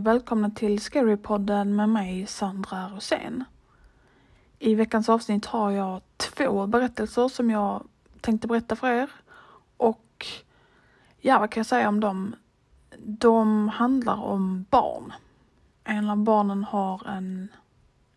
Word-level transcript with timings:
Och 0.00 0.06
välkomna 0.06 0.50
till 0.50 0.80
Scarypodden 0.80 1.76
med 1.76 1.88
mig 1.88 2.26
Sandra 2.26 2.88
Rosén. 2.88 3.44
I 4.58 4.74
veckans 4.74 5.08
avsnitt 5.08 5.46
har 5.46 5.70
jag 5.70 6.00
två 6.16 6.66
berättelser 6.66 7.28
som 7.28 7.50
jag 7.50 7.84
tänkte 8.20 8.46
berätta 8.46 8.76
för 8.76 8.90
er. 8.90 9.10
Och 9.76 10.26
ja, 11.18 11.38
vad 11.38 11.50
kan 11.50 11.60
jag 11.60 11.66
säga 11.66 11.88
om 11.88 12.00
dem? 12.00 12.36
De 12.98 13.68
handlar 13.68 14.22
om 14.22 14.66
barn. 14.70 15.12
En 15.84 16.10
av 16.10 16.16
barnen 16.16 16.64
har 16.64 17.08
en 17.08 17.48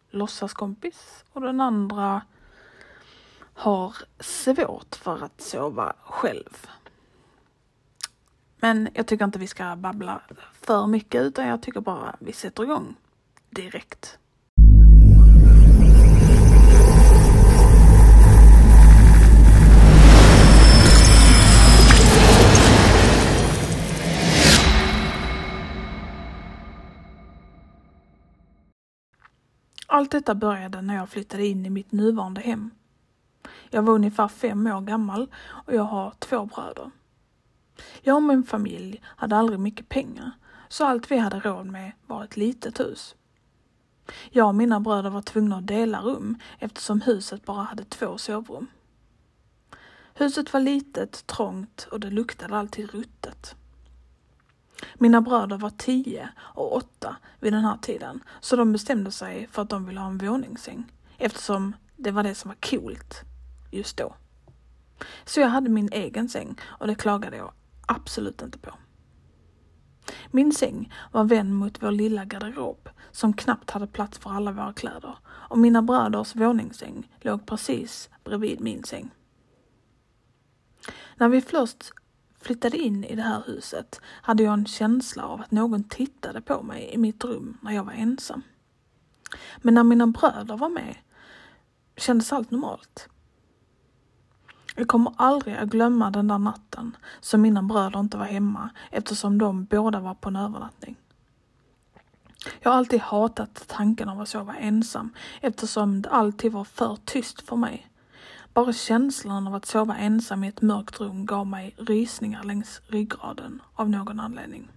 låtsaskompis 0.09 1.25
och 1.33 1.41
den 1.41 1.61
andra 1.61 2.21
har 3.53 3.95
svårt 4.19 4.95
för 4.95 5.23
att 5.23 5.41
sova 5.41 5.93
själv. 6.03 6.67
Men 8.63 8.89
jag 8.93 9.07
tycker 9.07 9.25
inte 9.25 9.39
vi 9.39 9.47
ska 9.47 9.75
babbla 9.75 10.21
för 10.51 10.87
mycket 10.87 11.21
utan 11.21 11.47
jag 11.47 11.61
tycker 11.61 11.81
bara 11.81 12.15
vi 12.19 12.33
sätter 12.33 12.63
igång 12.63 12.95
direkt. 13.49 14.17
Allt 29.87 30.11
detta 30.11 30.35
började 30.35 30.81
när 30.81 30.95
jag 30.95 31.09
flyttade 31.09 31.45
in 31.45 31.65
i 31.65 31.69
mitt 31.69 31.91
nuvarande 31.91 32.41
hem. 32.41 32.71
Jag 33.69 33.81
var 33.81 33.93
ungefär 33.93 34.27
fem 34.27 34.67
år 34.67 34.81
gammal 34.81 35.27
och 35.45 35.73
jag 35.73 35.83
har 35.83 36.13
två 36.19 36.45
bröder. 36.45 36.91
Jag 38.05 38.15
och 38.15 38.23
min 38.23 38.43
familj 38.43 39.01
hade 39.03 39.35
aldrig 39.35 39.59
mycket 39.59 39.89
pengar, 39.89 40.31
så 40.69 40.85
allt 40.85 41.11
vi 41.11 41.17
hade 41.17 41.39
råd 41.39 41.65
med 41.65 41.91
var 42.07 42.23
ett 42.23 42.37
litet 42.37 42.79
hus. 42.79 43.15
Jag 44.29 44.47
och 44.47 44.55
mina 44.55 44.79
bröder 44.79 45.09
var 45.09 45.21
tvungna 45.21 45.57
att 45.57 45.67
dela 45.67 46.01
rum 46.01 46.39
eftersom 46.59 47.01
huset 47.01 47.45
bara 47.45 47.63
hade 47.63 47.83
två 47.83 48.17
sovrum. 48.17 48.67
Huset 50.13 50.53
var 50.53 50.59
litet, 50.59 51.27
trångt 51.27 51.87
och 51.91 51.99
det 51.99 52.09
luktade 52.09 52.57
alltid 52.57 52.91
ruttet. 52.91 53.55
Mina 54.95 55.21
bröder 55.21 55.57
var 55.57 55.69
tio 55.69 56.29
och 56.37 56.75
åtta 56.75 57.15
vid 57.39 57.53
den 57.53 57.63
här 57.63 57.77
tiden, 57.77 58.23
så 58.39 58.55
de 58.55 58.71
bestämde 58.71 59.11
sig 59.11 59.47
för 59.51 59.61
att 59.61 59.69
de 59.69 59.85
ville 59.85 59.99
ha 59.99 60.07
en 60.07 60.17
våningssäng 60.17 60.91
eftersom 61.17 61.75
det 61.95 62.11
var 62.11 62.23
det 62.23 62.35
som 62.35 62.49
var 62.49 62.69
coolt 62.69 63.21
just 63.71 63.97
då. 63.97 64.15
Så 65.25 65.39
jag 65.39 65.47
hade 65.47 65.69
min 65.69 65.89
egen 65.91 66.29
säng 66.29 66.55
och 66.63 66.87
det 66.87 66.95
klagade 66.95 67.37
jag 67.37 67.53
absolut 67.87 68.41
inte 68.41 68.57
på. 68.57 68.71
Min 70.31 70.51
säng 70.51 70.93
var 71.11 71.23
vänd 71.23 71.55
mot 71.55 71.83
vår 71.83 71.91
lilla 71.91 72.25
garderob 72.25 72.89
som 73.11 73.33
knappt 73.33 73.71
hade 73.71 73.87
plats 73.87 74.17
för 74.17 74.29
alla 74.29 74.51
våra 74.51 74.73
kläder 74.73 75.17
och 75.25 75.57
mina 75.57 75.81
bröders 75.81 76.35
våningssäng 76.35 77.11
låg 77.21 77.45
precis 77.45 78.09
bredvid 78.23 78.61
min 78.61 78.83
säng. 78.83 79.09
När 81.15 81.29
vi 81.29 81.41
först 81.41 81.91
flyttade 82.41 82.77
in 82.77 83.03
i 83.03 83.15
det 83.15 83.21
här 83.21 83.43
huset 83.45 84.01
hade 84.05 84.43
jag 84.43 84.53
en 84.53 84.65
känsla 84.65 85.23
av 85.23 85.41
att 85.41 85.51
någon 85.51 85.83
tittade 85.83 86.41
på 86.41 86.63
mig 86.63 86.89
i 86.93 86.97
mitt 86.97 87.23
rum 87.23 87.57
när 87.61 87.71
jag 87.71 87.83
var 87.83 87.93
ensam. 87.93 88.41
Men 89.57 89.73
när 89.73 89.83
mina 89.83 90.07
bröder 90.07 90.57
var 90.57 90.69
med 90.69 90.95
kändes 91.97 92.33
allt 92.33 92.51
normalt. 92.51 93.09
Jag 94.75 94.87
kommer 94.87 95.13
aldrig 95.17 95.55
att 95.55 95.69
glömma 95.69 96.11
den 96.11 96.27
där 96.27 96.37
natten 96.37 96.97
som 97.19 97.41
mina 97.41 97.63
bröder 97.63 97.99
inte 97.99 98.17
var 98.17 98.25
hemma 98.25 98.69
eftersom 98.91 99.37
de 99.37 99.65
båda 99.65 99.99
var 99.99 100.13
på 100.13 100.29
en 100.29 100.35
övernattning. 100.35 100.95
Jag 102.59 102.71
har 102.71 102.77
alltid 102.77 103.01
hatat 103.01 103.63
tanken 103.67 104.09
av 104.09 104.21
att 104.21 104.29
sova 104.29 104.55
ensam 104.55 105.13
eftersom 105.41 106.01
det 106.01 106.09
alltid 106.09 106.51
var 106.51 106.63
för 106.63 106.97
tyst 107.05 107.41
för 107.41 107.55
mig. 107.55 107.89
Bara 108.53 108.73
känslan 108.73 109.47
av 109.47 109.55
att 109.55 109.65
sova 109.65 109.97
ensam 109.97 110.43
i 110.43 110.47
ett 110.47 110.61
mörkt 110.61 110.99
rum 110.99 111.25
gav 111.25 111.47
mig 111.47 111.75
rysningar 111.77 112.43
längs 112.43 112.81
ryggraden 112.87 113.61
av 113.73 113.89
någon 113.89 114.19
anledning. 114.19 114.67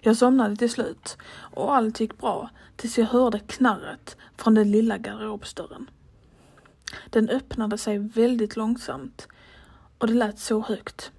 Jag 0.00 0.16
somnade 0.16 0.56
till 0.56 0.70
slut 0.70 1.16
och 1.36 1.76
allt 1.76 2.00
gick 2.00 2.18
bra 2.18 2.50
tills 2.76 2.98
jag 2.98 3.06
hörde 3.06 3.38
knarret 3.38 4.16
från 4.36 4.54
den 4.54 4.70
lilla 4.70 4.98
garderobsdörren. 4.98 5.90
Den 7.10 7.28
öppnade 7.28 7.78
sig 7.78 7.98
väldigt 7.98 8.56
långsamt 8.56 9.28
och 9.98 10.06
det 10.06 10.14
lät 10.14 10.38
så 10.38 10.60
högt. 10.60 11.12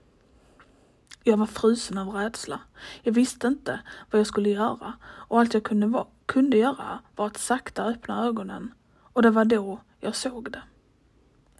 Jag 1.24 1.38
var 1.38 1.46
frusen 1.46 1.98
av 1.98 2.10
rädsla. 2.10 2.60
Jag 3.02 3.14
visste 3.14 3.48
inte 3.48 3.80
vad 4.12 4.20
jag 4.20 4.28
skulle 4.28 4.50
göra 4.50 4.94
och 5.04 5.40
allt 5.40 5.54
jag 5.54 5.64
kunde, 5.64 5.88
va- 5.88 6.08
kunde 6.26 6.58
göra 6.58 7.00
var 7.16 7.28
att 7.28 7.38
sakta 7.38 7.84
öppna 7.86 8.26
ögonen 8.26 8.74
och 9.02 9.22
det 9.22 9.30
var 9.30 9.46
då 9.46 9.80
jag 10.00 10.16
såg 10.16 10.52
det. 10.52 10.62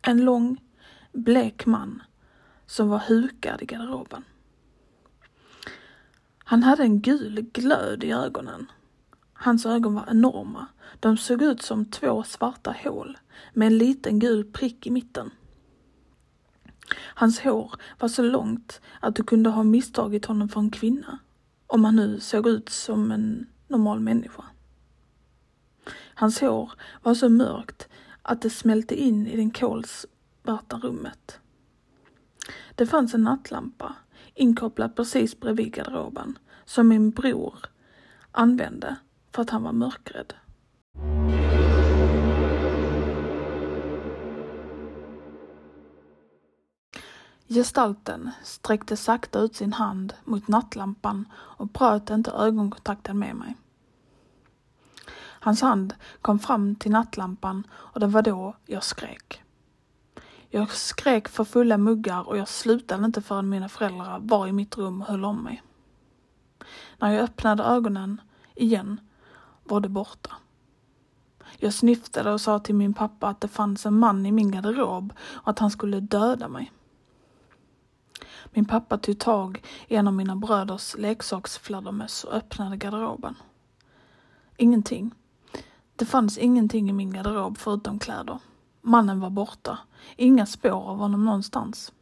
En 0.02 0.26
lång, 0.26 0.62
blek 1.14 1.66
man 1.66 2.02
som 2.66 2.90
var 2.90 3.00
hukad 3.00 3.62
i 3.62 3.66
garderoben. 3.66 4.24
Han 6.44 6.64
hade 6.64 6.84
en 6.84 7.02
gul 7.02 7.42
glöd 7.42 8.04
i 8.04 8.12
ögonen. 8.12 8.72
Hans 9.40 9.66
ögon 9.66 9.96
var 9.96 10.06
enorma. 10.10 10.68
De 11.00 11.18
såg 11.18 11.42
ut 11.42 11.62
som 11.62 11.86
två 11.86 12.24
svarta 12.24 12.76
hål 12.84 13.18
med 13.54 13.68
en 13.68 13.78
liten 13.78 14.20
gul 14.20 14.46
prick 14.46 14.88
i 14.88 14.92
mitten. 14.92 15.32
Hans 16.96 17.40
hår 17.40 17.72
var 18.00 18.08
så 18.08 18.22
långt 18.22 18.82
att 19.00 19.16
du 19.16 19.24
kunde 19.24 19.50
ha 19.50 19.64
misstagit 19.64 20.26
honom 20.26 20.50
för 20.50 20.60
en 20.60 20.72
kvinna, 20.72 21.20
om 21.68 21.86
han 21.86 21.96
nu 21.96 22.20
såg 22.20 22.48
ut 22.48 22.70
som 22.70 23.12
en 23.12 23.48
normal 23.68 24.00
människa. 24.00 24.44
Hans 26.14 26.42
hår 26.42 26.72
var 27.04 27.14
så 27.14 27.30
mörkt 27.30 27.88
att 28.22 28.42
det 28.42 28.50
smälte 28.50 28.96
in 29.02 29.28
i 29.28 29.36
det 29.36 29.60
kolsvarta 29.60 30.78
rummet. 30.78 31.40
Det 32.76 32.86
fanns 32.86 33.14
en 33.14 33.24
nattlampa 33.24 33.96
inkopplad 34.34 34.96
precis 34.96 35.40
bredvid 35.40 35.74
garderoben 35.74 36.38
som 36.66 36.88
min 36.88 37.12
bror 37.12 37.56
använde 38.32 38.96
för 39.38 39.42
att 39.42 39.50
han 39.50 39.64
var 39.64 39.72
mörkrädd. 39.72 40.34
Gestalten 47.48 48.32
sträckte 48.44 48.98
sakta 48.98 49.40
ut 49.40 49.56
sin 49.56 49.74
hand 49.74 50.14
mot 50.24 50.48
nattlampan 50.48 51.26
och 51.34 51.68
bröt 51.68 52.10
inte 52.10 52.32
ögonkontakten 52.32 53.20
med 53.20 53.36
mig. 53.36 53.56
Hans 55.20 55.62
hand 55.62 55.96
kom 56.22 56.40
fram 56.40 56.76
till 56.76 56.92
nattlampan 56.92 57.68
och 57.74 58.00
det 58.00 58.08
var 58.08 58.22
då 58.22 58.56
jag 58.66 58.84
skrek. 58.84 59.44
Jag 60.50 60.72
skrek 60.72 61.28
för 61.28 61.44
fulla 61.44 61.78
muggar 61.78 62.28
och 62.28 62.38
jag 62.38 62.48
slutade 62.48 63.06
inte 63.06 63.22
förrän 63.22 63.50
mina 63.50 63.70
föräldrar 63.70 64.20
var 64.20 64.48
i 64.48 64.52
mitt 64.52 64.78
rum 64.78 65.02
och 65.02 65.08
höll 65.08 65.26
om 65.26 65.44
mig. 65.44 65.64
När 66.98 67.12
jag 67.12 67.24
öppnade 67.24 67.64
ögonen 67.64 68.22
igen 68.56 69.00
var 69.70 69.80
det 69.80 69.90
borta. 69.90 70.36
Jag 71.58 71.74
snyftade 71.74 72.34
och 72.34 72.42
sa 72.42 72.60
till 72.60 72.76
min 72.76 72.94
pappa 72.94 73.28
att 73.28 73.42
det 73.42 73.48
fanns 73.48 73.86
en 73.86 74.00
man 74.00 74.26
i 74.26 74.32
min 74.32 74.52
garderob 74.52 75.14
och 75.20 75.48
att 75.50 75.60
han 75.60 75.72
skulle 75.72 76.00
döda 76.00 76.48
mig. 76.48 76.72
Min 78.46 78.66
pappa 78.66 78.98
tog 78.98 79.20
tag 79.20 79.64
i 79.88 79.96
en 79.96 80.08
av 80.08 80.14
mina 80.14 80.36
bröders 80.36 80.96
leksaksfladdermöss 80.98 82.24
och 82.24 82.34
öppnade 82.34 82.78
garderoben. 82.78 83.36
Ingenting. 84.58 85.12
Det 85.96 86.06
fanns 86.06 86.38
ingenting 86.38 86.90
i 86.90 86.94
min 86.94 87.14
garderob 87.14 87.58
förutom 87.58 88.00
kläder. 88.00 88.40
Mannen 88.82 89.20
var 89.20 89.30
borta. 89.30 89.78
Inga 90.16 90.46
spår 90.46 90.90
av 90.90 90.98
honom 90.98 91.26
någonstans. 91.26 91.94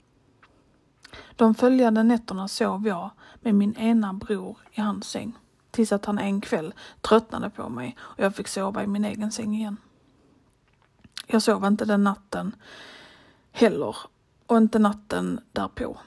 De 1.35 1.56
följande 1.56 2.03
nätterna 2.03 2.47
sov 2.47 2.88
jag 2.88 3.09
med 3.41 3.56
min 3.56 3.75
ena 3.75 4.13
bror 4.13 4.57
i 4.71 4.81
hans 4.81 5.09
säng. 5.09 5.33
Tills 5.75 5.92
att 5.92 6.06
han 6.06 6.19
en 6.19 6.42
kväll 6.42 6.74
tröttnade 7.01 7.50
på 7.50 7.69
mig 7.69 7.98
och 8.00 8.24
jag 8.24 8.36
fick 8.36 8.48
sova 8.48 8.83
i 8.83 8.88
min 8.88 9.06
egen 9.06 9.31
säng 9.31 9.56
igen. 9.56 9.77
Jag 11.27 11.42
sov 11.42 11.66
inte 11.66 11.86
den 11.86 12.04
natten 12.04 12.56
heller 13.51 13.95
och 14.45 14.57
inte 14.57 14.80
natten 14.80 15.39
därpå. 15.51 15.98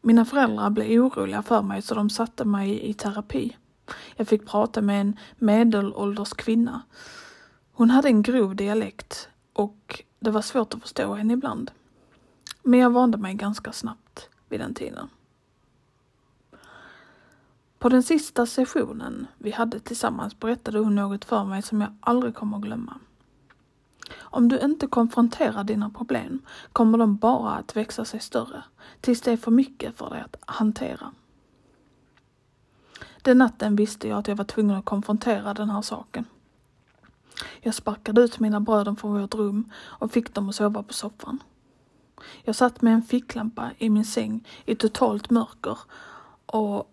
Mina 0.00 0.24
föräldrar 0.24 0.70
blev 0.70 1.00
oroliga 1.00 1.42
för 1.42 1.62
mig 1.62 1.82
så 1.82 1.94
de 1.94 2.10
satte 2.10 2.44
mig 2.44 2.90
i 2.90 2.94
terapi. 2.94 3.56
Jag 4.16 4.28
fick 4.28 4.46
prata 4.46 4.82
med 4.82 5.00
en 5.00 5.18
medelålders 5.36 6.32
kvinna. 6.32 6.82
Hon 7.72 7.90
hade 7.90 8.08
en 8.08 8.22
grov 8.22 8.56
dialekt 8.56 9.28
och 9.52 10.04
det 10.18 10.30
var 10.30 10.42
svårt 10.42 10.74
att 10.74 10.82
förstå 10.82 11.14
henne 11.14 11.32
ibland. 11.32 11.70
Men 12.62 12.80
jag 12.80 12.90
vande 12.90 13.18
mig 13.18 13.34
ganska 13.34 13.72
snabbt 13.72 14.28
vid 14.48 14.60
den 14.60 14.74
tiden. 14.74 15.08
På 17.80 17.88
den 17.88 18.02
sista 18.02 18.46
sessionen 18.46 19.26
vi 19.38 19.50
hade 19.50 19.80
tillsammans 19.80 20.40
berättade 20.40 20.78
hon 20.78 20.94
något 20.94 21.24
för 21.24 21.44
mig 21.44 21.62
som 21.62 21.80
jag 21.80 21.90
aldrig 22.00 22.34
kommer 22.34 22.56
att 22.56 22.62
glömma. 22.62 22.98
Om 24.18 24.48
du 24.48 24.58
inte 24.58 24.86
konfronterar 24.86 25.64
dina 25.64 25.90
problem 25.90 26.42
kommer 26.72 26.98
de 26.98 27.16
bara 27.16 27.50
att 27.50 27.76
växa 27.76 28.04
sig 28.04 28.20
större 28.20 28.62
tills 29.00 29.20
det 29.20 29.32
är 29.32 29.36
för 29.36 29.50
mycket 29.50 29.98
för 29.98 30.10
dig 30.10 30.20
att 30.20 30.36
hantera. 30.46 31.12
Den 33.22 33.38
natten 33.38 33.76
visste 33.76 34.08
jag 34.08 34.18
att 34.18 34.28
jag 34.28 34.36
var 34.36 34.44
tvungen 34.44 34.76
att 34.76 34.84
konfrontera 34.84 35.54
den 35.54 35.70
här 35.70 35.82
saken. 35.82 36.24
Jag 37.60 37.74
sparkade 37.74 38.20
ut 38.20 38.40
mina 38.40 38.60
bröder 38.60 38.94
från 38.94 39.20
vårt 39.20 39.34
rum 39.34 39.70
och 39.76 40.12
fick 40.12 40.34
dem 40.34 40.48
att 40.48 40.54
sova 40.54 40.82
på 40.82 40.92
soffan. 40.92 41.42
Jag 42.42 42.56
satt 42.56 42.82
med 42.82 42.94
en 42.94 43.02
ficklampa 43.02 43.70
i 43.78 43.90
min 43.90 44.04
säng 44.04 44.48
i 44.64 44.74
totalt 44.74 45.30
mörker 45.30 45.78
och 46.46 46.90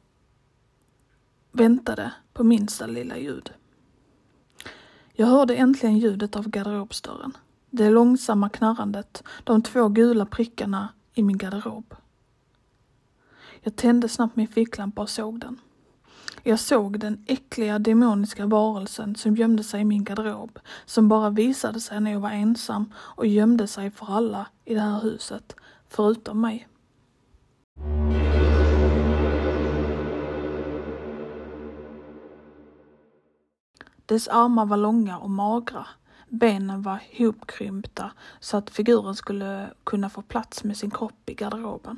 väntade 1.57 2.12
på 2.33 2.44
minsta 2.44 2.88
lilla 2.88 3.18
ljud. 3.18 3.51
Jag 5.13 5.27
hörde 5.27 5.56
äntligen 5.56 5.98
ljudet 5.98 6.36
av 6.36 6.50
garderobsdörren. 6.50 7.38
Det 7.69 7.89
långsamma 7.89 8.50
knarrandet, 8.50 9.24
de 9.44 9.62
två 9.62 9.89
gula 9.89 10.25
prickarna 10.25 10.89
i 11.13 11.24
min 11.24 11.38
garderob. 11.38 11.95
Jag 13.62 13.75
tände 13.75 14.09
snabbt 14.09 14.36
min 14.36 14.48
ficklampa 14.48 15.01
och 15.01 15.09
såg 15.09 15.39
den. 15.39 15.59
Jag 16.44 16.59
såg 16.59 17.00
den 17.00 17.25
äckliga 17.27 17.80
demoniska 17.80 18.45
varelsen 18.45 19.15
som 19.15 19.36
gömde 19.36 19.63
sig 19.63 19.81
i 19.81 19.86
min 19.86 20.04
garderob, 20.04 20.59
som 20.86 21.07
bara 21.07 21.30
visade 21.30 21.80
sig 21.80 22.01
när 22.01 22.12
jag 22.12 22.19
var 22.19 22.31
ensam 22.31 22.94
och 22.98 23.27
gömde 23.27 23.68
sig 23.68 23.92
för 23.92 24.06
alla 24.06 24.48
i 24.65 24.74
det 24.74 24.81
här 24.81 25.01
huset, 25.01 25.56
förutom 25.88 26.42
mig. 26.42 26.68
Dess 34.07 34.27
armar 34.27 34.65
var 34.65 34.77
långa 34.77 35.18
och 35.18 35.30
magra. 35.30 35.88
Benen 36.30 36.81
var 36.81 37.01
hopkrympta 37.18 38.12
så 38.39 38.57
att 38.57 38.69
figuren 38.69 39.15
skulle 39.15 39.74
kunna 39.83 40.09
få 40.09 40.21
plats 40.21 40.63
med 40.63 40.77
sin 40.77 40.92
kropp 40.92 41.30
i 41.30 41.33
garderoben. 41.33 41.98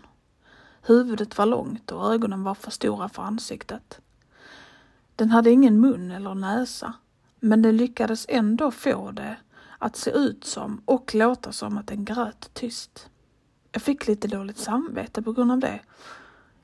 Huvudet 0.81 1.38
var 1.38 1.45
långt 1.45 1.91
och 1.91 2.13
ögonen 2.13 2.44
var 2.44 2.56
för 2.56 2.71
stora 2.71 3.09
för 3.09 3.23
ansiktet. 3.23 4.01
Den 5.15 5.29
hade 5.29 5.51
ingen 5.51 5.81
mun 5.81 6.11
eller 6.11 6.35
näsa, 6.35 6.94
men 7.39 7.61
den 7.61 7.77
lyckades 7.77 8.25
ändå 8.29 8.71
få 8.71 9.11
det 9.11 9.38
att 9.77 9.95
se 9.95 10.11
ut 10.11 10.44
som 10.45 10.81
och 10.85 11.15
låta 11.15 11.51
som 11.51 11.77
att 11.77 11.88
den 11.88 12.06
grät 12.06 12.50
tyst. 12.53 13.09
Jag 13.71 13.81
fick 13.81 14.07
lite 14.07 14.27
dåligt 14.27 14.57
samvete 14.57 15.21
på 15.21 15.33
grund 15.33 15.51
av 15.51 15.59
det. 15.59 15.79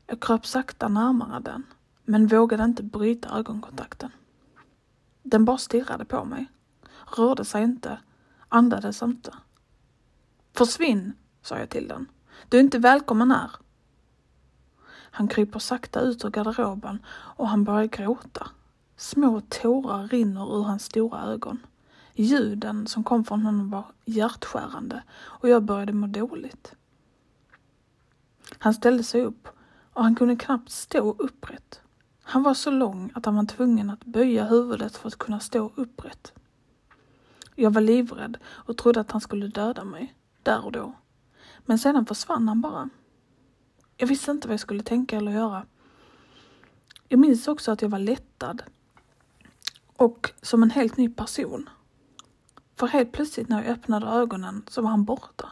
Jag 0.07 0.19
kröp 0.19 0.45
sakta 0.45 0.88
närmare 0.88 1.39
den, 1.39 1.63
men 2.06 2.27
vågade 2.27 2.63
inte 2.63 2.83
bryta 2.83 3.38
ögonkontakten. 3.38 4.12
Den 5.27 5.45
bara 5.45 5.57
stirrade 5.57 6.06
på 6.06 6.25
mig, 6.25 6.51
rörde 7.18 7.45
sig 7.45 7.63
inte, 7.63 8.00
andades 8.50 9.01
inte. 9.01 9.33
Försvinn, 10.54 11.13
sa 11.42 11.60
jag 11.60 11.69
till 11.69 11.88
den. 11.88 12.07
Du 12.50 12.57
är 12.57 12.62
inte 12.62 12.80
välkommen 12.80 13.31
här. 13.31 13.51
Han 14.88 15.27
kryper 15.27 15.60
sakta 15.60 16.00
ut 16.00 16.25
ur 16.25 16.30
garderoben 16.30 17.00
och 17.10 17.48
han 17.48 17.63
börjar 17.63 17.86
gråta. 17.86 18.48
Små 18.98 19.42
tårar 19.42 20.07
rinner 20.07 20.57
ur 20.60 20.63
hans 20.63 20.86
stora 20.86 21.22
ögon. 21.22 21.66
Ljuden 22.13 22.88
som 22.88 23.04
kom 23.04 23.25
från 23.25 23.42
honom 23.42 23.69
var 23.69 23.86
hjärtskärande 24.06 25.04
och 25.13 25.50
jag 25.50 25.63
började 25.63 25.94
må 25.94 26.07
dåligt. 26.07 26.75
Han 28.57 28.74
ställde 28.74 29.04
sig 29.04 29.24
upp 29.24 29.48
och 29.94 30.04
han 30.04 30.16
kunde 30.16 30.36
knappt 30.36 30.69
stå 30.69 31.12
upprätt. 31.12 31.81
Han 32.27 32.44
var 32.44 32.54
så 32.54 32.72
lång 32.72 33.12
att 33.16 33.25
han 33.25 33.36
var 33.36 33.45
tvungen 33.45 33.89
att 33.89 34.06
böja 34.06 34.45
huvudet 34.45 34.98
för 34.98 35.07
att 35.07 35.18
kunna 35.18 35.39
stå 35.39 35.72
upprätt. 35.75 36.33
Jag 37.56 37.72
var 37.72 37.81
livrädd 37.81 38.38
och 38.45 38.77
trodde 38.77 39.00
att 39.00 39.12
han 39.12 39.22
skulle 39.22 39.48
döda 39.48 39.83
mig, 39.83 40.16
där 40.44 40.66
och 40.66 40.72
då. 40.72 40.94
Men 41.66 41.80
sedan 41.80 42.06
försvann 42.06 42.48
han 42.48 42.62
bara. 42.62 42.89
Jag 43.98 44.07
visste 44.07 44.31
inte 44.31 44.48
vad 44.48 44.54
jag 44.54 44.60
skulle 44.60 44.83
tänka 44.83 45.18
eller 45.18 45.31
göra. 45.31 45.66
Jag 47.07 47.19
minns 47.19 47.48
också 47.48 47.72
att 47.72 47.81
jag 47.81 47.89
var 47.89 48.00
lättad 48.00 48.63
och 49.98 50.31
som 50.42 50.63
en 50.63 50.71
helt 50.71 50.98
ny 50.98 51.10
person. 51.10 51.69
För 52.75 52.88
helt 52.88 53.12
plötsligt 53.12 53.50
när 53.50 53.63
jag 53.63 53.71
öppnade 53.71 54.07
ögonen 54.07 54.63
så 54.68 54.81
var 54.81 54.89
han 54.89 55.06
borta. 55.06 55.51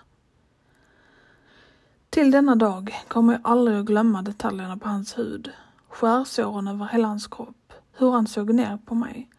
Till 2.10 2.32
denna 2.32 2.56
dag 2.56 2.96
kommer 3.08 3.34
jag 3.34 3.42
aldrig 3.44 3.78
att 3.78 3.86
glömma 3.86 4.22
detaljerna 4.22 4.78
på 4.78 4.90
hans 4.90 5.18
hud, 5.18 5.52
skärsåren 5.94 6.68
över 6.68 6.86
hela 6.86 7.08
hans 7.08 7.28
kropp, 7.28 7.74
hur 7.92 8.12
han 8.12 8.28
såg 8.28 8.54
ner 8.54 8.78
på 8.78 8.96
mig, 8.96 9.30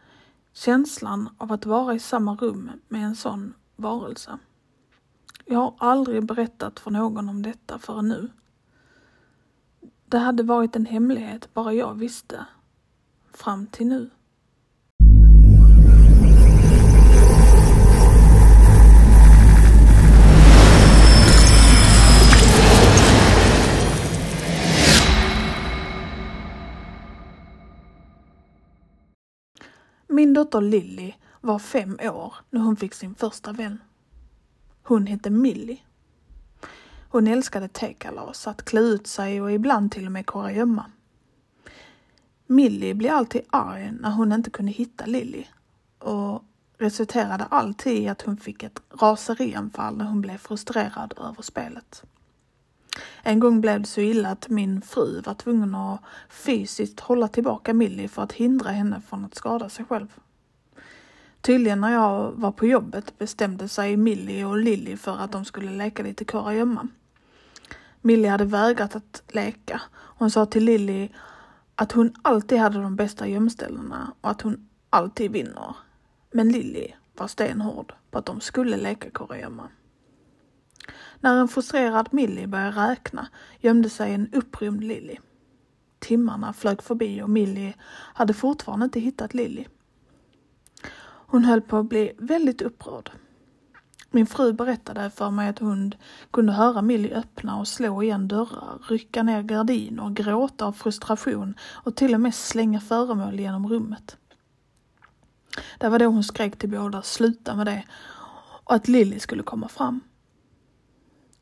känslan 0.53 1.29
av 1.37 1.51
att 1.51 1.65
vara 1.65 1.95
i 1.95 1.99
samma 1.99 2.35
rum 2.35 2.71
med 2.87 3.05
en 3.05 3.15
sån 3.15 3.53
varelse. 3.75 4.37
Jag 5.45 5.59
har 5.59 5.75
aldrig 5.77 6.25
berättat 6.25 6.79
för 6.79 6.91
någon 6.91 7.29
om 7.29 7.41
detta 7.41 7.79
förrän 7.79 8.07
nu. 8.07 8.29
Det 10.05 10.17
hade 10.17 10.43
varit 10.43 10.75
en 10.75 10.85
hemlighet 10.85 11.53
bara 11.53 11.73
jag 11.73 11.93
visste. 11.93 12.45
Fram 13.33 13.67
till 13.67 13.87
nu. 13.87 14.09
Min 30.07 30.33
dotter 30.33 30.61
Lilly 30.61 31.13
var 31.41 31.59
fem 31.59 31.99
år 32.01 32.33
när 32.49 32.61
hon 32.61 32.75
fick 32.75 32.93
sin 32.93 33.15
första 33.15 33.51
vän. 33.51 33.81
Hon 34.83 35.07
hette 35.07 35.29
Millie. 35.29 35.81
Hon 37.09 37.27
älskade 37.27 37.67
tekalas, 37.67 38.47
att 38.47 38.65
klä 38.65 38.79
ut 38.79 39.07
sig 39.07 39.41
och 39.41 39.51
ibland 39.51 39.91
till 39.91 40.05
och 40.05 40.11
med 40.11 40.25
kurragömma. 40.25 40.85
Millie 42.47 42.93
blev 42.93 43.13
alltid 43.13 43.41
arg 43.49 43.91
när 43.91 44.11
hon 44.11 44.31
inte 44.31 44.49
kunde 44.49 44.71
hitta 44.71 45.05
Lilly 45.05 45.45
och 45.99 46.43
resulterade 46.77 47.43
alltid 47.43 47.93
i 47.93 48.07
att 48.07 48.21
hon 48.21 48.37
fick 48.37 48.63
ett 48.63 48.81
raserianfall 48.89 49.97
när 49.97 50.05
hon 50.05 50.21
blev 50.21 50.37
frustrerad 50.37 51.13
över 51.17 51.41
spelet. 51.41 52.03
En 53.23 53.39
gång 53.39 53.61
blev 53.61 53.81
det 53.81 53.87
så 53.87 54.01
illa 54.01 54.29
att 54.29 54.49
min 54.49 54.81
fru 54.81 55.21
var 55.21 55.33
tvungen 55.33 55.75
att 55.75 56.01
fysiskt 56.29 56.99
hålla 56.99 57.27
tillbaka 57.27 57.73
Millie 57.73 58.07
för 58.07 58.21
att 58.21 58.33
hindra 58.33 58.69
henne 58.69 59.01
från 59.09 59.25
att 59.25 59.35
skada 59.35 59.69
sig 59.69 59.85
själv. 59.85 60.07
Tydligen 61.41 61.81
när 61.81 61.93
jag 61.93 62.31
var 62.31 62.51
på 62.51 62.65
jobbet 62.65 63.17
bestämde 63.17 63.67
sig 63.67 63.97
Millie 63.97 64.45
och 64.45 64.57
Lilly 64.57 64.97
för 64.97 65.17
att 65.17 65.31
de 65.31 65.45
skulle 65.45 65.71
leka 65.71 66.03
lite 66.03 66.25
kurragömma. 66.25 66.87
Millie 68.01 68.29
hade 68.29 68.45
vägrat 68.45 68.95
att 68.95 69.23
leka. 69.27 69.81
Hon 69.93 70.31
sa 70.31 70.45
till 70.45 70.63
Lilly 70.63 71.09
att 71.75 71.91
hon 71.91 72.13
alltid 72.21 72.59
hade 72.59 72.81
de 72.81 72.95
bästa 72.95 73.27
gömställena 73.27 74.13
och 74.21 74.29
att 74.29 74.41
hon 74.41 74.69
alltid 74.89 75.31
vinner. 75.31 75.75
Men 76.31 76.49
Lilly 76.49 76.87
var 77.17 77.27
stenhård 77.27 77.93
på 78.11 78.17
att 78.17 78.25
de 78.25 78.41
skulle 78.41 78.77
leka 78.77 79.09
kurragömma. 79.09 79.69
När 81.19 81.39
en 81.41 81.47
frustrerad 81.47 82.07
Millie 82.11 82.47
började 82.47 82.89
räkna 82.89 83.27
gömde 83.59 83.89
sig 83.89 84.13
en 84.13 84.33
upprymd 84.33 84.83
Lilly. 84.83 85.15
Timmarna 85.99 86.53
flög 86.53 86.81
förbi 86.81 87.21
och 87.21 87.29
Millie 87.29 87.75
hade 88.13 88.33
fortfarande 88.33 88.83
inte 88.83 88.99
hittat 88.99 89.33
Lilly. 89.33 89.65
Hon 91.27 91.45
höll 91.45 91.61
på 91.61 91.77
att 91.77 91.89
bli 91.89 92.11
väldigt 92.17 92.61
upprörd. 92.61 93.11
Min 94.11 94.27
fru 94.27 94.53
berättade 94.53 95.09
för 95.09 95.31
mig 95.31 95.49
att 95.49 95.59
hon 95.59 95.91
kunde 96.31 96.53
höra 96.53 96.81
Millie 96.81 97.15
öppna 97.15 97.59
och 97.59 97.67
slå 97.67 98.03
igen 98.03 98.27
dörrar, 98.27 98.79
rycka 98.89 99.23
ner 99.23 99.41
gardiner, 99.41 100.09
gråta 100.09 100.65
av 100.65 100.71
frustration 100.71 101.55
och 101.73 101.95
till 101.95 102.13
och 102.13 102.21
med 102.21 102.35
slänga 102.35 102.79
föremål 102.79 103.39
genom 103.39 103.67
rummet. 103.67 104.17
Det 105.77 105.89
var 105.89 105.99
då 105.99 106.05
hon 106.05 106.23
skrek 106.23 106.57
till 106.57 106.69
båda 106.69 107.01
sluta 107.01 107.55
med 107.55 107.65
det 107.65 107.83
och 108.63 108.75
att 108.75 108.87
Lilly 108.87 109.19
skulle 109.19 109.43
komma 109.43 109.67
fram. 109.67 110.01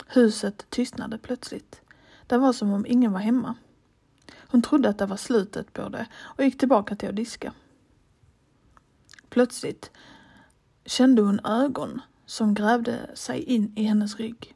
Huset 0.07 0.65
tystnade 0.69 1.17
plötsligt. 1.17 1.81
Det 2.27 2.37
var 2.37 2.53
som 2.53 2.71
om 2.71 2.85
ingen 2.85 3.11
var 3.11 3.19
hemma. 3.19 3.55
Hon 4.35 4.61
trodde 4.61 4.89
att 4.89 4.97
det 4.97 5.05
var 5.05 5.17
slutet 5.17 5.73
på 5.73 5.89
det 5.89 6.07
och 6.15 6.43
gick 6.43 6.57
tillbaka 6.57 6.95
till 6.95 7.09
att 7.09 7.15
diska. 7.15 7.53
Plötsligt 9.29 9.91
kände 10.85 11.21
hon 11.21 11.39
ögon 11.45 12.01
som 12.25 12.53
grävde 12.53 13.11
sig 13.13 13.43
in 13.43 13.73
i 13.75 13.83
hennes 13.83 14.17
rygg. 14.17 14.55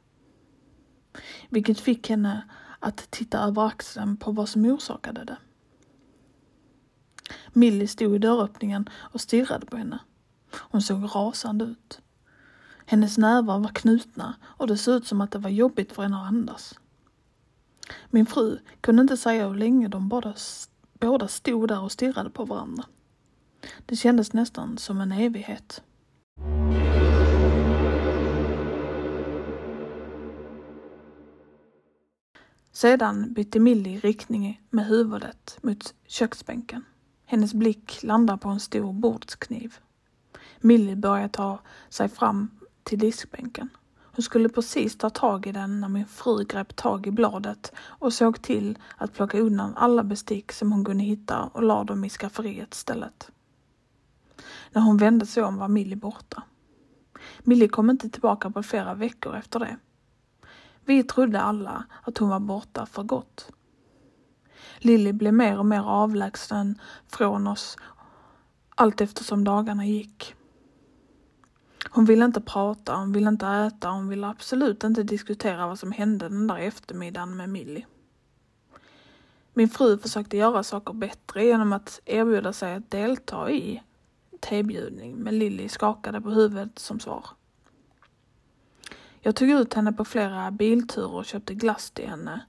Vilket 1.50 1.80
fick 1.80 2.10
henne 2.10 2.50
att 2.80 3.12
titta 3.12 3.40
över 3.40 3.68
axeln 3.68 4.18
på 4.18 4.32
vad 4.32 4.50
som 4.50 4.66
orsakade 4.66 5.24
det. 5.24 5.38
Millie 7.54 7.88
stod 7.88 8.16
i 8.16 8.20
dörröppningen 8.20 8.90
och 8.94 9.22
stirrade 9.22 9.66
på 9.66 9.78
henne. 9.78 10.00
Hon 10.52 10.82
såg 10.82 11.16
rasande 11.16 11.66
ut. 11.66 12.02
Hennes 12.90 13.18
nävar 13.18 13.60
var 13.60 13.70
knutna 13.70 14.36
och 14.44 14.68
det 14.68 14.78
såg 14.78 14.96
ut 14.96 15.08
som 15.08 15.22
att 15.22 15.32
det 15.32 15.40
var 15.40 15.50
jobbigt 15.50 15.92
för 15.92 16.04
henne 16.04 16.18
att 16.18 16.28
andas. 16.28 16.80
Min 18.10 18.26
fru 18.26 18.60
kunde 18.82 19.02
inte 19.02 19.18
säga 19.18 19.48
hur 19.48 19.56
länge 19.56 19.88
de 19.88 20.10
båda, 20.10 20.34
båda 21.00 21.28
stod 21.28 21.68
där 21.68 21.82
och 21.82 21.92
stirrade 21.92 22.30
på 22.30 22.46
varandra. 22.46 22.84
Det 23.86 23.96
kändes 23.96 24.34
nästan 24.34 24.78
som 24.78 25.02
en 25.02 25.12
evighet. 25.12 25.84
Sedan 32.72 33.34
bytte 33.34 33.60
Millie 33.60 34.00
riktning 34.00 34.62
med 34.70 34.86
huvudet 34.86 35.58
mot 35.62 35.94
köksbänken. 36.06 36.86
Hennes 37.26 37.54
blick 37.54 38.04
landar 38.04 38.38
på 38.38 38.50
en 38.50 38.60
stor 38.60 38.94
bordskniv. 38.94 39.76
Millie 40.60 40.96
börjar 40.96 41.28
ta 41.28 41.60
sig 41.90 42.10
fram 42.10 42.50
till 42.88 43.00
diskbänken. 43.00 43.70
Hon 44.02 44.24
skulle 44.24 44.50
precis 44.50 44.98
ta 44.98 45.10
tag 45.10 45.48
i 45.48 45.52
den 45.52 45.80
när 45.80 45.90
min 45.90 46.06
fru 46.06 46.44
grep 46.44 46.76
tag 46.76 47.08
i 47.08 47.12
bladet 47.12 47.72
och 47.80 48.14
såg 48.14 48.42
till 48.42 48.78
att 48.98 49.14
plocka 49.14 49.40
undan 49.40 49.74
alla 49.76 50.04
bestick 50.04 50.52
som 50.52 50.72
hon 50.72 50.86
kunde 50.86 51.04
hitta 51.04 51.44
och 51.44 51.64
la 51.64 51.84
dem 51.84 52.06
i 52.06 52.10
skafferiet 52.10 52.74
istället. 52.74 53.32
När 54.72 54.82
hon 54.82 54.98
vände 54.98 55.26
sig 55.26 55.44
om 55.44 55.58
var 55.58 55.68
Millie 55.68 55.96
borta. 55.96 56.44
Millie 57.40 57.68
kom 57.68 57.90
inte 57.90 58.10
tillbaka 58.10 58.50
på 58.50 58.64
flera 58.64 58.94
veckor 58.94 59.36
efter 59.36 59.60
det. 59.60 59.78
Vi 60.86 61.04
trodde 61.04 61.42
alla 61.42 61.86
att 62.04 62.18
hon 62.18 62.30
var 62.30 62.40
borta 62.40 62.86
för 62.86 63.04
gott. 63.04 63.52
Lilly 64.78 65.14
blev 65.14 65.34
mer 65.34 65.60
och 65.60 65.66
mer 65.66 65.82
avlägsen 65.82 66.82
från 67.08 67.48
oss 67.48 67.78
allt 68.76 69.02
eftersom 69.02 69.44
dagarna 69.44 69.86
gick. 69.86 70.37
Hon 71.90 72.06
ville 72.06 72.26
inte 72.26 72.42
prata, 72.42 72.96
hon 72.96 73.12
ville 73.12 73.30
inte 73.30 73.48
äta, 73.48 73.90
hon 73.90 74.08
ville 74.08 74.28
absolut 74.28 74.84
inte 74.84 75.04
diskutera 75.04 75.68
vad 75.68 75.80
som 75.80 75.92
hände 75.92 76.30
den 76.30 76.48
där 76.48 76.58
eftermiddagen 76.58 77.38
med 77.38 77.50
Millie. 77.50 77.86
Min 79.54 79.70
fru 79.70 79.98
försökte 79.98 80.38
göra 80.38 80.64
saker 80.64 80.94
bättre 80.94 81.46
genom 81.46 81.74
att 81.74 82.02
erbjuda 82.06 82.54
sig 82.54 82.76
att 82.76 82.92
delta 82.92 83.52
i 83.52 83.84
tebjudning, 84.40 85.16
men 85.16 85.40
Lilly 85.40 85.70
skakade 85.70 86.22
på 86.22 86.30
huvudet 86.30 86.80
som 86.80 87.00
svar. 87.00 87.26
Jag 89.22 89.36
tog 89.36 89.50
ut 89.50 89.74
henne 89.74 89.94
på 89.94 90.06
flera 90.06 90.52
bilturer 90.52 91.14
och 91.14 91.26
köpte 91.26 91.54
glass 91.54 91.92
till 91.92 92.08
henne. 92.10 92.46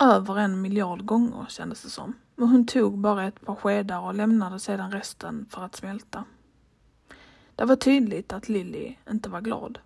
Över 0.00 0.38
en 0.38 0.60
miljard 0.60 1.04
gånger 1.04 1.46
kändes 1.48 1.82
det 1.82 1.90
som. 1.90 2.14
Men 2.34 2.48
hon 2.48 2.66
tog 2.66 2.98
bara 2.98 3.24
ett 3.24 3.40
par 3.40 3.54
skedar 3.54 4.00
och 4.00 4.14
lämnade 4.14 4.60
sedan 4.60 4.92
resten 4.92 5.46
för 5.50 5.62
att 5.62 5.76
smälta. 5.76 6.24
Det 7.56 7.64
var 7.64 7.76
tydligt 7.76 8.32
att 8.32 8.48
Lilly 8.48 8.94
inte 9.10 9.28
var 9.28 9.40
glad. 9.40 9.78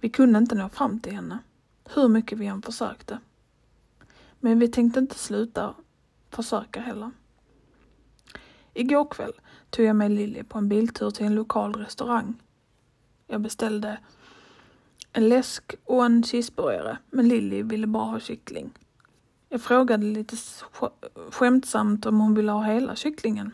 Vi 0.00 0.08
kunde 0.08 0.38
inte 0.38 0.54
nå 0.54 0.68
fram 0.68 1.00
till 1.00 1.12
henne, 1.12 1.38
hur 1.94 2.08
mycket 2.08 2.38
vi 2.38 2.46
än 2.46 2.62
försökte. 2.62 3.18
Men 4.40 4.58
vi 4.58 4.68
tänkte 4.68 5.00
inte 5.00 5.18
sluta 5.18 5.74
försöka 6.30 6.80
heller. 6.80 7.10
Igår 8.74 9.04
kväll 9.04 9.32
tog 9.70 9.86
jag 9.86 9.96
med 9.96 10.10
Lilly 10.10 10.42
på 10.42 10.58
en 10.58 10.68
biltur 10.68 11.10
till 11.10 11.26
en 11.26 11.34
lokal 11.34 11.74
restaurang. 11.74 12.34
Jag 13.26 13.40
beställde 13.40 13.98
en 15.12 15.28
läsk 15.28 15.74
och 15.84 16.04
en 16.04 16.22
cheeseburgare, 16.22 16.98
men 17.10 17.28
Lilly 17.28 17.62
ville 17.62 17.86
bara 17.86 18.04
ha 18.04 18.20
kyckling. 18.20 18.70
Jag 19.48 19.62
frågade 19.62 20.06
lite 20.06 20.36
skämtsamt 21.30 22.06
om 22.06 22.20
hon 22.20 22.34
ville 22.34 22.52
ha 22.52 22.62
hela 22.62 22.96
kycklingen. 22.96 23.52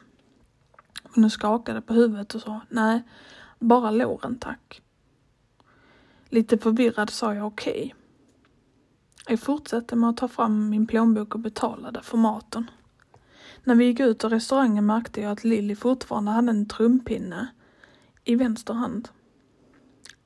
Hon 1.16 1.30
skakade 1.30 1.80
på 1.80 1.94
huvudet 1.94 2.34
och 2.34 2.40
sa 2.40 2.60
nej, 2.68 3.02
bara 3.58 3.90
låren 3.90 4.38
tack. 4.38 4.82
Lite 6.28 6.58
förvirrad 6.58 7.10
sa 7.10 7.34
jag 7.34 7.46
okej. 7.46 7.72
Okay. 7.72 7.92
Jag 9.28 9.40
fortsatte 9.40 9.96
med 9.96 10.10
att 10.10 10.16
ta 10.16 10.28
fram 10.28 10.68
min 10.68 10.86
plånbok 10.86 11.34
och 11.34 11.40
betalade 11.40 12.02
för 12.02 12.16
maten. 12.16 12.70
När 13.64 13.74
vi 13.74 13.84
gick 13.84 14.00
ut 14.00 14.24
ur 14.24 14.28
restaurangen 14.28 14.86
märkte 14.86 15.20
jag 15.20 15.32
att 15.32 15.44
Lilly 15.44 15.76
fortfarande 15.76 16.30
hade 16.30 16.50
en 16.50 16.68
trumpinne 16.68 17.48
i 18.24 18.34
vänster 18.34 18.74
hand. 18.74 19.08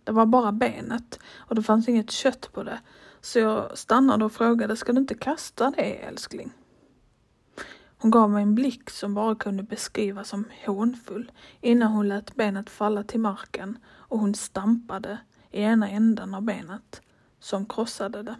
Det 0.04 0.12
var 0.12 0.26
bara 0.26 0.52
benet 0.52 1.18
och 1.36 1.54
det 1.54 1.62
fanns 1.62 1.88
inget 1.88 2.10
kött 2.10 2.50
på 2.52 2.62
det. 2.62 2.80
Så 3.20 3.38
jag 3.38 3.78
stannade 3.78 4.24
och 4.24 4.32
frågade, 4.32 4.76
ska 4.76 4.92
du 4.92 5.00
inte 5.00 5.14
kasta 5.14 5.70
det 5.70 5.82
älskling? 5.82 6.52
Hon 8.02 8.10
gav 8.10 8.30
mig 8.30 8.42
en 8.42 8.54
blick 8.54 8.90
som 8.90 9.14
bara 9.14 9.34
kunde 9.34 9.62
beskrivas 9.62 10.28
som 10.28 10.44
hånfull 10.66 11.32
innan 11.60 11.92
hon 11.92 12.08
lät 12.08 12.34
benet 12.34 12.70
falla 12.70 13.02
till 13.02 13.20
marken 13.20 13.78
och 13.88 14.18
hon 14.18 14.34
stampade 14.34 15.18
i 15.50 15.62
ena 15.62 15.88
änden 15.88 16.34
av 16.34 16.42
benet 16.42 17.02
som 17.40 17.66
krossade 17.66 18.22
det. 18.22 18.36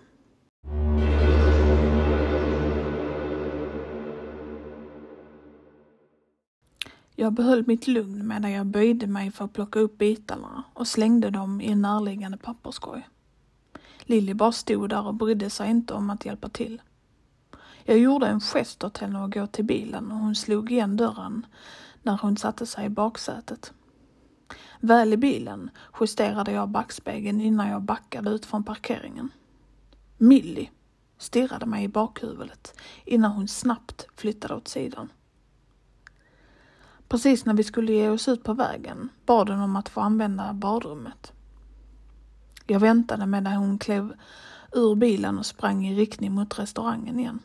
Jag 7.15 7.33
behöll 7.33 7.65
mitt 7.67 7.87
lugn 7.87 8.29
medan 8.29 8.51
jag 8.53 8.67
böjde 8.67 9.07
mig 9.07 9.31
för 9.31 9.45
att 9.45 9.53
plocka 9.53 9.79
upp 9.79 9.99
bitarna 9.99 10.63
och 10.75 10.87
slängde 10.87 11.31
dem 11.31 11.61
i 11.61 11.71
en 11.71 11.83
närliggande 11.83 12.39
papperskorg. 12.39 13.09
Lilly 14.03 14.35
bara 14.35 14.53
stod 14.53 14.89
där 14.89 15.07
och 15.07 15.15
brydde 15.15 15.51
sig 15.51 15.71
inte 15.71 15.95
om 15.95 16.11
att 16.11 16.27
hjälpa 16.27 16.49
till. 16.49 16.81
Jag 17.91 17.99
gjorde 17.99 18.27
en 18.27 18.41
gest 18.41 18.85
åt 18.85 18.99
henne 18.99 19.25
att 19.25 19.31
gå 19.31 19.47
till 19.47 19.65
bilen 19.65 20.13
och 20.13 20.19
hon 20.19 20.35
slog 20.35 20.73
igen 20.73 20.97
dörren 20.97 21.47
när 22.03 22.19
hon 22.23 22.37
satte 22.37 22.67
sig 22.67 22.87
i 22.87 22.89
baksätet. 22.89 23.73
Väl 24.81 25.13
i 25.13 25.17
bilen 25.17 25.71
justerade 26.01 26.53
jag 26.53 26.69
backspegeln 26.69 27.41
innan 27.41 27.69
jag 27.69 27.83
backade 27.83 28.31
ut 28.31 28.47
från 28.47 28.65
parkeringen. 28.65 29.29
Millie 30.19 30.71
stirrade 31.19 31.67
mig 31.67 31.85
i 31.85 31.89
bakhuvudet 31.89 32.81
innan 33.05 33.33
hon 33.33 33.49
snabbt 33.49 34.07
flyttade 34.17 34.55
åt 34.55 34.69
sidan. 34.69 35.13
Precis 37.09 37.45
när 37.45 37.55
vi 37.55 37.65
skulle 37.65 37.93
ge 37.93 38.09
oss 38.09 38.29
ut 38.29 38.45
på 38.45 38.53
vägen 38.53 39.09
bad 39.27 39.49
hon 39.49 39.61
om 39.61 39.77
att 39.77 39.89
få 39.89 40.01
använda 40.01 40.53
badrummet. 40.53 41.33
Jag 42.67 42.81
väntade 42.81 43.27
medan 43.27 43.53
hon 43.53 43.79
klev 43.79 44.13
ur 44.73 44.95
bilen 44.95 45.39
och 45.39 45.47
sprang 45.47 45.87
i 45.87 46.01
riktning 46.01 46.33
mot 46.33 46.59
restaurangen 46.59 47.21
igen. 47.21 47.41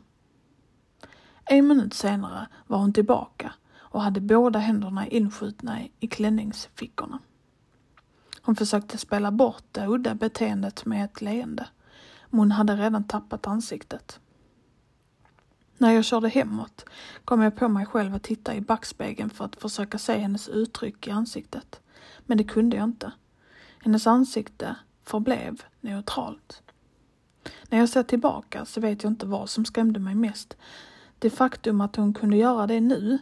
En 1.46 1.68
minut 1.68 1.94
senare 1.94 2.48
var 2.68 2.78
hon 2.78 2.94
tillbaka 2.94 3.54
och 3.78 4.02
hade 4.02 4.22
båda 4.22 4.60
händerna 4.60 5.08
inskjutna 5.08 5.80
i 6.00 6.08
klänningsfickorna. 6.08 7.20
Hon 8.42 8.56
försökte 8.56 8.98
spela 8.98 9.32
bort 9.32 9.64
det 9.72 9.88
udda 9.88 10.16
beteendet 10.16 10.86
med 10.86 11.06
ett 11.06 11.22
leende, 11.22 11.68
men 12.30 12.40
hon 12.40 12.52
hade 12.52 12.76
redan 12.76 13.04
tappat 13.04 13.48
ansiktet. 13.48 14.20
När 15.78 15.92
jag 15.92 16.06
körde 16.06 16.30
hemåt 16.30 16.86
kom 17.26 17.42
jag 17.42 17.56
på 17.56 17.68
mig 17.68 17.86
själv 17.86 18.16
att 18.16 18.24
titta 18.24 18.56
i 18.56 18.62
backspegeln 18.62 19.30
för 19.30 19.46
att 19.46 19.56
försöka 19.56 19.98
se 19.98 20.18
hennes 20.18 20.48
uttryck 20.48 21.08
i 21.08 21.12
ansiktet. 21.12 21.80
Men 22.26 22.38
det 22.38 22.44
kunde 22.44 22.78
jag 22.78 22.84
inte. 22.84 23.12
Hennes 23.80 24.08
ansikte 24.08 24.76
förblev 25.04 25.64
neutralt. 25.82 26.62
När 27.70 27.80
jag 27.80 27.90
ser 27.90 28.04
tillbaka 28.04 28.66
så 28.66 28.82
vet 28.82 29.04
jag 29.04 29.12
inte 29.12 29.26
vad 29.26 29.50
som 29.50 29.66
skrämde 29.66 30.00
mig 30.00 30.16
mest. 30.16 30.58
Det 31.26 31.30
faktum 31.30 31.82
att 31.82 31.96
hon 31.96 32.14
kunde 32.14 32.38
göra 32.38 32.68
det 32.68 32.82
nu 32.82 33.20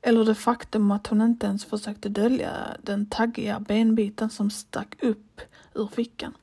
eller 0.00 0.24
det 0.24 0.34
faktum 0.34 0.90
att 0.90 1.06
hon 1.06 1.20
inte 1.22 1.46
ens 1.46 1.64
försökte 1.64 2.08
dölja 2.08 2.76
den 2.82 3.06
taggiga 3.06 3.60
benbiten 3.60 4.30
som 4.30 4.50
stack 4.50 5.02
upp 5.02 5.40
ur 5.74 5.86
fickan. 5.86 6.34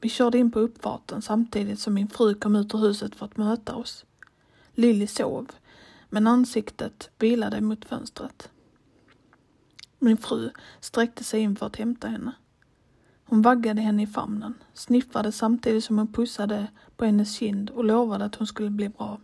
Vi 0.00 0.08
körde 0.08 0.38
in 0.38 0.50
på 0.50 0.60
uppfarten 0.60 1.22
samtidigt 1.22 1.80
som 1.80 1.94
min 1.94 2.08
fru 2.08 2.34
kom 2.34 2.56
ut 2.56 2.74
ur 2.74 2.78
huset 2.78 3.14
för 3.14 3.26
att 3.26 3.36
möta 3.36 3.74
oss. 3.74 4.04
Lilly 4.74 5.06
sov, 5.06 5.50
men 6.10 6.26
ansiktet 6.26 7.10
vilade 7.18 7.60
mot 7.60 7.84
fönstret. 7.84 8.50
Min 9.98 10.16
fru 10.16 10.50
sträckte 10.80 11.24
sig 11.24 11.40
in 11.40 11.56
för 11.56 11.66
att 11.66 11.76
hämta 11.76 12.08
henne. 12.08 12.32
Hon 13.24 13.42
vaggade 13.42 13.82
henne 13.82 14.02
i 14.02 14.06
famnen, 14.06 14.54
sniffade 14.74 15.32
samtidigt 15.32 15.84
som 15.84 15.98
hon 15.98 16.12
pussade 16.12 16.66
på 17.02 17.06
hennes 17.06 17.34
kind 17.36 17.70
och 17.70 17.84
lovade 17.84 18.24
att 18.24 18.34
hon 18.34 18.46
skulle 18.46 18.70
bli 18.70 18.88
bra. 18.88 19.20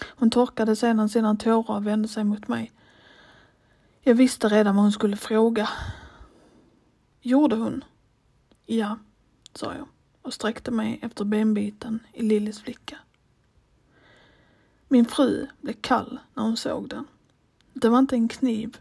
Hon 0.00 0.30
torkade 0.30 0.76
sedan 0.76 1.08
sina 1.08 1.36
tårar 1.36 1.76
och 1.76 1.86
vände 1.86 2.08
sig 2.08 2.24
mot 2.24 2.48
mig. 2.48 2.72
Jag 4.00 4.14
visste 4.14 4.48
redan 4.48 4.76
vad 4.76 4.84
hon 4.84 4.92
skulle 4.92 5.16
fråga. 5.16 5.68
Gjorde 7.20 7.56
hon? 7.56 7.84
Ja 8.66 8.98
sa 9.54 9.74
jag 9.74 9.86
och 10.22 10.34
sträckte 10.34 10.70
mig 10.70 10.98
efter 11.02 11.24
benbiten 11.24 11.98
i 12.12 12.22
Lillis 12.22 12.60
flicka. 12.60 12.98
Min 14.88 15.04
fru 15.04 15.46
blev 15.60 15.74
kall 15.80 16.18
när 16.34 16.42
hon 16.42 16.56
såg 16.56 16.88
den. 16.88 17.04
Det 17.72 17.88
var 17.88 17.98
inte 17.98 18.16
en 18.16 18.28
kniv, 18.28 18.76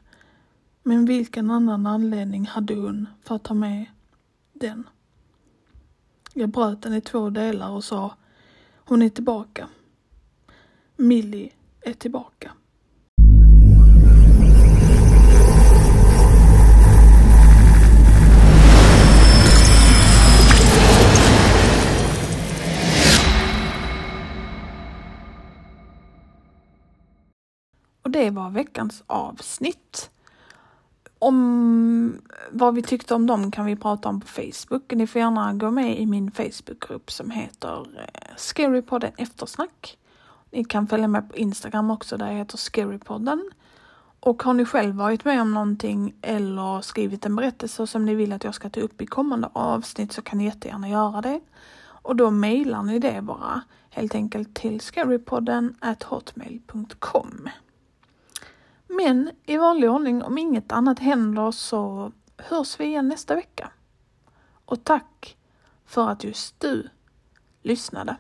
men 0.83 1.05
vilken 1.05 1.51
annan 1.51 1.88
anledning 1.88 2.45
hade 2.45 2.75
hon 2.75 3.07
för 3.23 3.35
att 3.35 3.43
ta 3.43 3.53
med 3.53 3.85
den? 4.53 4.83
Jag 6.36 6.50
bröt 6.50 6.82
den 6.82 6.94
i 6.94 7.02
två 7.02 7.30
delar 7.30 7.70
och 7.70 7.84
sa, 7.84 8.16
hon 8.75 9.02
är 9.02 9.10
tillbaka. 9.10 9.70
Millie 10.96 11.50
är 11.82 11.94
tillbaka. 11.94 12.52
Och 28.02 28.10
det 28.10 28.30
var 28.30 28.50
veckans 28.50 29.04
avsnitt 29.08 30.12
om 31.24 32.22
vad 32.51 32.75
vi 32.75 32.82
tyckte 32.82 33.15
om 33.15 33.27
dem 33.27 33.51
kan 33.51 33.65
vi 33.65 33.75
prata 33.75 34.10
om 34.10 34.22
på 34.22 34.27
Facebook. 34.27 34.94
Ni 34.94 35.08
får 35.08 35.22
gärna 35.22 35.53
gå 35.53 35.72
med 35.72 36.00
i 36.00 36.06
min 36.06 36.32
Facebookgrupp 36.32 37.12
som 37.12 37.32
heter 37.32 37.86
eh, 37.98 38.36
Scarypodden 38.38 39.12
Eftersnack. 39.18 39.98
Ni 40.51 40.63
kan 40.63 40.88
följa 40.88 41.08
med 41.08 41.30
på 41.30 41.36
Instagram 41.36 41.92
också 41.92 42.18
där 42.18 42.27
jag 42.27 42.34
heter 42.34 42.58
Scarypodden. 42.58 43.51
Och 44.20 44.44
har 44.44 44.53
ni 44.53 44.65
själv 44.65 44.96
varit 44.96 45.25
med 45.25 45.42
om 45.42 45.53
någonting 45.53 46.13
eller 46.22 46.82
skrivit 46.82 47.25
en 47.25 47.36
berättelse 47.36 47.88
som 47.88 48.06
ni 48.06 48.15
vill 48.15 48.34
att 48.34 48.44
jag 48.44 48.56
ska 48.56 48.70
ta 48.70 48.80
upp 48.80 49.01
i 49.01 49.06
kommande 49.06 49.50
avsnitt 49.53 50.12
så 50.12 50.22
kan 50.22 50.38
ni 50.38 50.46
jättegärna 50.46 50.89
göra 50.89 51.22
det. 51.22 51.39
Och 51.86 52.15
då 52.15 52.32
mejlar 52.32 52.84
ni 52.84 53.00
det 53.00 53.22
bara 53.22 53.62
helt 53.89 54.15
enkelt 54.15 54.56
till 54.56 54.80
scarypodden 54.80 55.75
hotmail.com. 56.03 57.50
Men 58.97 59.31
i 59.45 59.57
vanlig 59.57 59.89
ordning, 59.89 60.23
om 60.23 60.38
inget 60.38 60.71
annat 60.71 61.00
händer 61.00 61.51
så 61.51 62.12
hörs 62.38 62.79
vi 62.79 62.85
igen 62.85 63.07
nästa 63.07 63.35
vecka. 63.35 63.71
Och 64.65 64.83
tack 64.83 65.38
för 65.85 66.09
att 66.09 66.23
just 66.23 66.59
du 66.59 66.89
lyssnade. 67.62 68.15